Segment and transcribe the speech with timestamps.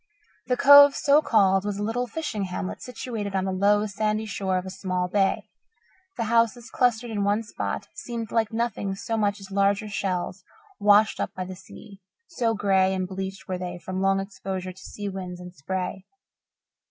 [0.47, 4.57] The Cove, so called, was a little fishing hamlet situated on the low, sandy shore
[4.57, 5.47] of a small bay.
[6.17, 10.43] The houses, clustered in one spot, seemed like nothing so much as larger shells
[10.79, 14.81] washed up by the sea, so grey and bleached were they from long exposure to
[14.83, 16.03] sea winds and spray.